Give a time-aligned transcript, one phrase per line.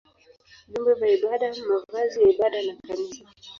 [0.67, 3.23] vyombo vya ibada, mavazi ya ibada na kanisa.